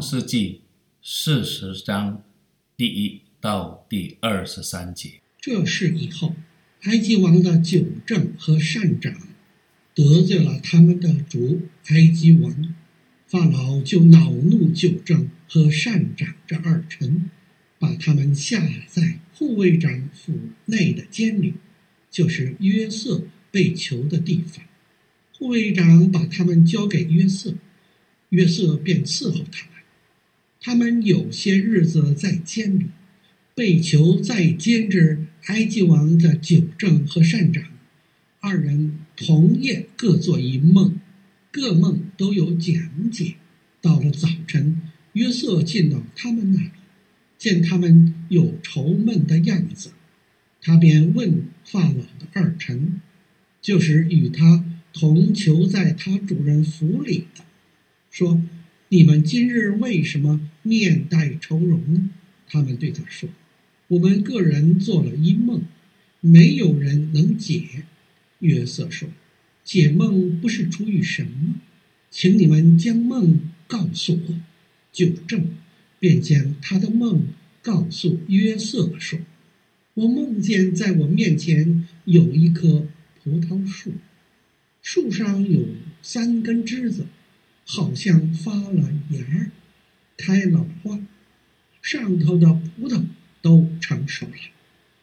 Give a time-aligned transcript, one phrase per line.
[0.00, 0.62] 世纪
[1.02, 2.22] 四十章
[2.76, 5.20] 第一到第二十三节。
[5.38, 6.34] 这事以后，
[6.82, 9.14] 埃及王的九政和善长
[9.94, 12.74] 得罪了他们的主埃及王，
[13.26, 17.30] 法老就恼怒九政和善长这二臣，
[17.78, 21.54] 把他们下在护卫长府内的监里，
[22.10, 24.64] 就是约瑟被囚的地方。
[25.36, 27.54] 护卫长把他们交给约瑟。
[28.30, 29.79] 约瑟便伺候他们，
[30.60, 32.86] 他们有些日子在监里，
[33.54, 37.64] 被囚在监之埃及王的酒政和善长，
[38.40, 41.00] 二人同夜各做一梦，
[41.50, 43.36] 各梦都有讲解。
[43.80, 44.82] 到了早晨，
[45.14, 46.70] 约瑟进到他们那里，
[47.38, 49.92] 见他们有愁闷的样子，
[50.60, 53.00] 他便问法老的二臣，
[53.62, 57.44] 就是与他同囚在他主人府里的。
[58.10, 58.42] 说
[58.92, 62.10] ：“你们今日为什么面带愁容呢？”
[62.48, 63.28] 他们对他说
[63.86, 65.62] ：“我们个人做了一梦，
[66.18, 67.84] 没有人能解。”
[68.40, 69.08] 约瑟说
[69.62, 71.60] ：“解梦不是出于神吗？
[72.10, 74.40] 请你们将梦告诉我。”
[74.90, 75.46] 酒政
[76.00, 77.28] 便将他的梦
[77.62, 79.20] 告诉约瑟说
[79.94, 82.88] ：“我梦见在我面前有一棵
[83.22, 83.92] 葡萄树，
[84.82, 85.64] 树上有
[86.02, 87.06] 三根枝子。”
[87.72, 89.52] 好像发了芽，
[90.16, 90.98] 开了花，
[91.80, 93.04] 上头的葡萄
[93.40, 94.34] 都成熟了。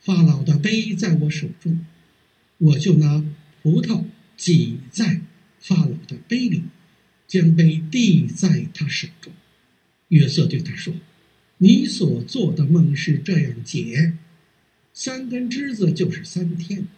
[0.00, 1.86] 法老的杯在我手中，
[2.58, 3.24] 我就拿
[3.62, 4.06] 葡萄
[4.36, 5.20] 挤在
[5.60, 6.64] 法老的杯里，
[7.28, 9.32] 将杯递在他手中。
[10.08, 10.92] 约瑟对他说
[11.58, 14.14] ：“你所做的梦是这样解：
[14.92, 16.88] 三根枝子就是三天，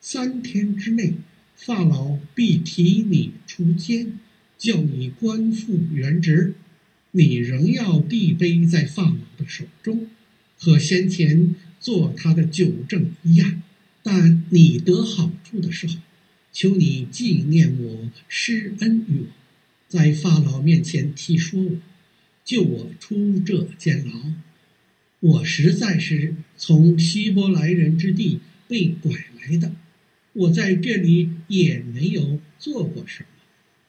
[0.00, 1.16] 三天之内，
[1.54, 4.18] 法老必提你出监。”
[4.62, 6.54] 叫你官复原职，
[7.10, 10.06] 你仍要递杯在法老的手中，
[10.56, 13.60] 和先前做他的酒政一样。
[14.04, 15.94] 但你得好处的时候，
[16.52, 19.26] 求你纪念我，施恩于我，
[19.88, 21.76] 在法老面前提说我，
[22.44, 24.12] 救我出这监牢。
[25.18, 29.74] 我实在是从希伯来人之地被拐来的，
[30.34, 33.26] 我在这里也没有做过什么。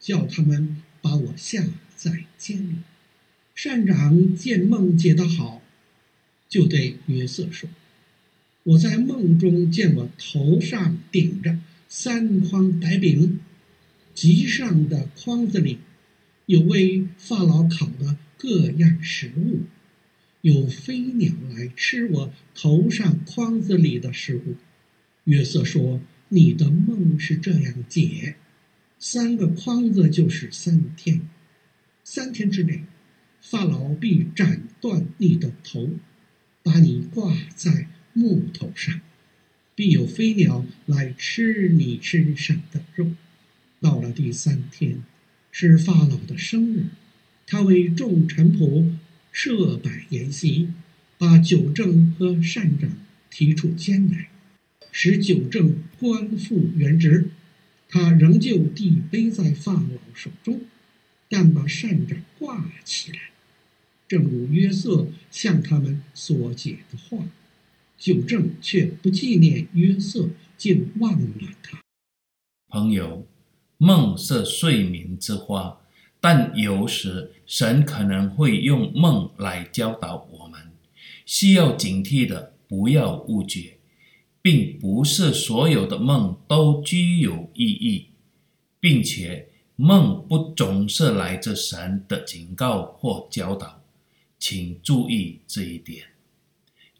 [0.00, 2.76] 叫他们把我下在监里。
[3.54, 5.62] 善长见梦解得好，
[6.48, 7.68] 就对约瑟说
[8.64, 13.38] ：“我在梦中见我头上顶着三筐白饼，
[14.14, 15.78] 极上的筐子里
[16.46, 19.60] 有为法老烤的各样食物，
[20.40, 24.56] 有飞鸟来吃我头上筐子里的食物。”
[25.24, 26.00] 约瑟说
[26.30, 28.36] ：“你的梦是这样解。”
[29.02, 31.22] 三个筐子就是三天，
[32.04, 32.84] 三天之内，
[33.40, 35.88] 法老必斩断你的头，
[36.62, 39.00] 把你挂在木头上，
[39.74, 43.12] 必有飞鸟来吃你身上的肉。
[43.80, 45.02] 到了第三天，
[45.50, 46.84] 是法老的生日，
[47.46, 48.92] 他为众臣仆
[49.32, 50.68] 设摆筵席，
[51.16, 52.98] 把九正和善长
[53.30, 54.28] 提出监来，
[54.92, 57.30] 使九正官复原职。
[57.90, 60.60] 他仍旧递杯在法老手中，
[61.28, 63.18] 但把膳长挂起来，
[64.06, 67.26] 正如约瑟向他们所解的话。
[67.98, 71.82] 九正却不纪念约瑟，竟忘了他。
[72.68, 73.26] 朋友，
[73.76, 75.80] 梦是睡眠之花，
[76.18, 80.70] 但有时神可能会用梦来教导我们，
[81.26, 83.79] 需要警惕的，不要误解。
[84.42, 88.06] 并不是所有的梦都具有意义，
[88.78, 93.82] 并且梦不总是来自神的警告或教导，
[94.38, 96.04] 请注意这一点。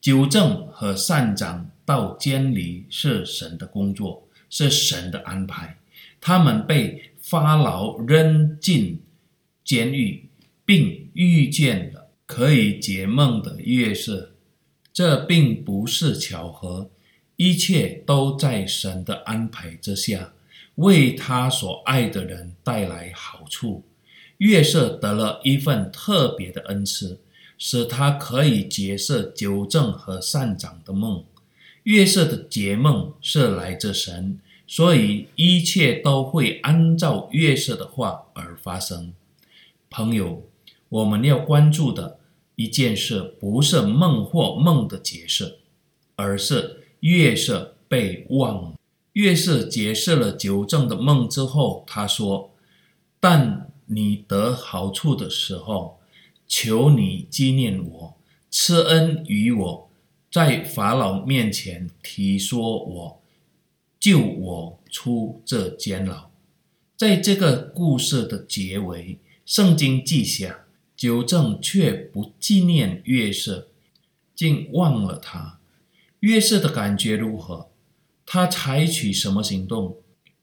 [0.00, 5.78] 纠正和善长到监里是神的工作，是神的安排。
[6.20, 9.00] 他们被发牢扔进
[9.64, 10.28] 监狱，
[10.64, 14.34] 并遇见了可以解梦的月色，
[14.92, 16.90] 这并不是巧合。
[17.36, 20.32] 一切都在神的安排之下，
[20.76, 23.84] 为他所爱的人带来好处。
[24.38, 27.20] 月色得了一份特别的恩赐，
[27.58, 31.24] 使他可以解释纠正和善长的梦。
[31.82, 39.12] 月色的解梦是来自神，所以一切都会按照月色的话而发生。
[39.90, 40.42] 朋友，
[40.88, 42.18] 我们要关注的
[42.54, 45.58] 一件事，不是梦或梦的解释，
[46.16, 46.84] 而是。
[47.00, 48.74] 月色被忘了。
[49.12, 52.50] 约瑟解释了九正的梦之后，他说
[53.18, 55.98] ：“但你得好处的时候，
[56.46, 58.16] 求你纪念我，
[58.50, 59.90] 赐恩于我，
[60.30, 63.22] 在法老面前提说我，
[63.98, 66.30] 救我出这监牢。
[66.94, 70.64] 在这个故事的结尾，圣经记下，
[70.94, 73.68] 九正却不纪念月色，
[74.34, 75.58] 竟忘了他。
[76.26, 77.70] 约瑟的感觉如何？
[78.26, 79.98] 他采取什么行动？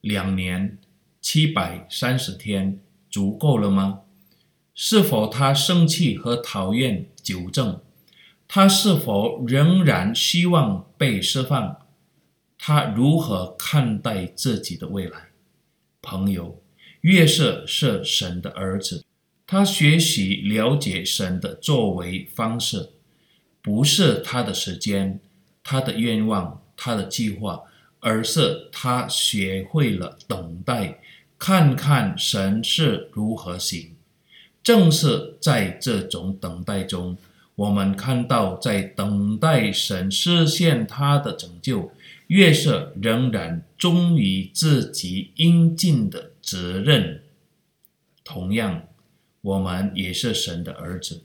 [0.00, 0.78] 两年
[1.20, 2.80] 七百三十天
[3.10, 4.00] 足够了吗？
[4.74, 7.82] 是否他生气和讨厌纠正？
[8.48, 11.76] 他是否仍然希望被释放？
[12.56, 15.28] 他如何看待自己的未来？
[16.00, 16.62] 朋友，
[17.02, 19.04] 约瑟是神的儿子，
[19.46, 22.92] 他学习了解神的作为方式，
[23.60, 25.20] 不是他的时间、
[25.68, 27.60] 他的愿望、他的计划，
[27.98, 31.00] 而是他学会了等待，
[31.36, 33.96] 看看神是如何行。
[34.62, 37.16] 正是在这种等待中，
[37.56, 41.90] 我们看到，在等待神实现他的拯救，
[42.28, 47.22] 约瑟仍然忠于自己应尽的责任。
[48.22, 48.84] 同样，
[49.40, 51.22] 我们也是神的儿子，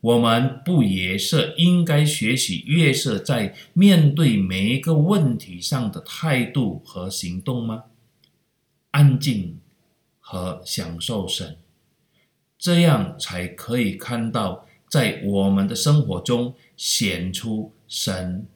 [0.00, 7.84] 我们不也是应该学习约瑟在面对每一个问题上的态度和行动吗？
[8.92, 9.58] 安静
[10.20, 11.56] 和享受神。
[12.58, 18.46] 这样才可以看到，在我们的生活中显出神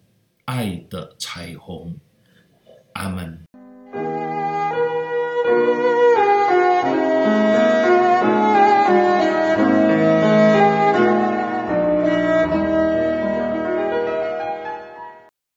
[0.45, 1.97] 爱的彩虹。
[2.93, 3.40] 阿门。